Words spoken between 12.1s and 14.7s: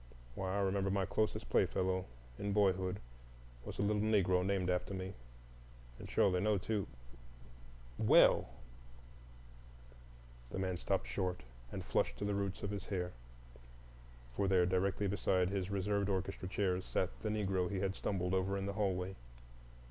to the roots of his hair, for there